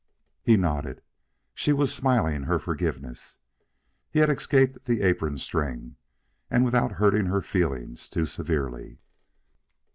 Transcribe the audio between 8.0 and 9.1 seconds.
too severely.